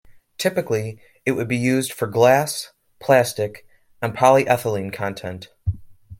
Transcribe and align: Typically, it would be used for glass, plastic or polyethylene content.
Typically, 0.39 0.99
it 1.27 1.33
would 1.33 1.47
be 1.47 1.55
used 1.55 1.93
for 1.93 2.07
glass, 2.07 2.71
plastic 2.99 3.67
or 4.01 4.09
polyethylene 4.09 4.91
content. 4.91 5.49